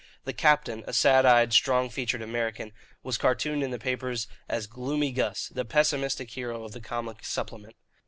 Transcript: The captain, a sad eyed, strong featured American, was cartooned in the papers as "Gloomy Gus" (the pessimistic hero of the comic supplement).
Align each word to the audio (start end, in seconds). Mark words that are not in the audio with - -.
The 0.25 0.33
captain, 0.33 0.83
a 0.87 0.93
sad 0.93 1.27
eyed, 1.27 1.53
strong 1.53 1.91
featured 1.91 2.23
American, 2.23 2.71
was 3.03 3.19
cartooned 3.19 3.61
in 3.61 3.69
the 3.69 3.77
papers 3.77 4.27
as 4.49 4.65
"Gloomy 4.65 5.11
Gus" 5.11 5.49
(the 5.49 5.63
pessimistic 5.63 6.31
hero 6.31 6.63
of 6.63 6.71
the 6.71 6.81
comic 6.81 7.23
supplement). 7.23 7.75